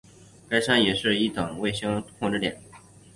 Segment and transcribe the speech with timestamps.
[0.49, 2.59] 该山也是一等卫星控制点。